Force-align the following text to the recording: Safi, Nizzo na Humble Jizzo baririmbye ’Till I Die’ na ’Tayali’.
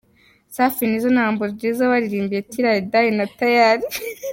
Safi, 0.55 0.83
Nizzo 0.87 1.09
na 1.13 1.23
Humble 1.25 1.55
Jizzo 1.59 1.83
baririmbye 1.91 2.39
’Till 2.49 2.65
I 2.75 2.79
Die’ 2.91 3.11
na 3.17 3.25
’Tayali’. 3.37 3.85